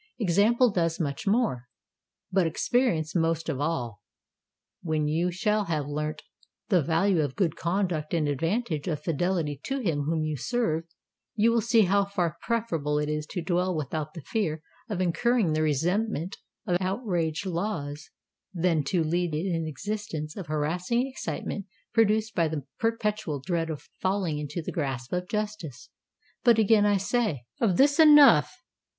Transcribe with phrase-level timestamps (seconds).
[0.17, 4.01] Example does much more—but experience most of all.
[4.81, 6.23] When you shall have learnt
[6.69, 10.85] the value of good conduct and the advantage of fidelity to him whom you serve,
[11.35, 15.53] you will see how far preferable it is to dwell without the fear of incurring
[15.53, 18.09] the resentment of outraged laws
[18.51, 24.39] than to lead an existence of harassing excitement produced by the perpetual dread of falling
[24.39, 25.91] into the grasp of justice.
[26.43, 28.51] But, again I say, of this enough.